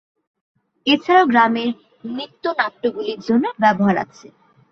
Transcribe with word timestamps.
এছাড়াও 0.87 1.25
গ্রামের 1.25 1.69
নৃত্য-নাট্যগুলির 2.07 3.19
জন্য 3.27 3.45
এর 3.49 3.57
ব্যবহার 3.63 3.95
আছে। 4.03 4.27